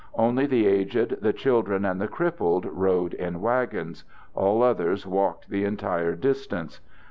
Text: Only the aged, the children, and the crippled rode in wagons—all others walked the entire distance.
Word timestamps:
Only 0.15 0.47
the 0.47 0.65
aged, 0.65 1.19
the 1.21 1.31
children, 1.31 1.85
and 1.85 2.01
the 2.01 2.07
crippled 2.07 2.65
rode 2.65 3.13
in 3.13 3.39
wagons—all 3.39 4.63
others 4.63 5.05
walked 5.05 5.51
the 5.51 5.63
entire 5.63 6.15
distance. 6.15 6.81